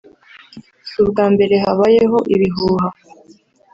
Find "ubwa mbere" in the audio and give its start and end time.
1.03-1.55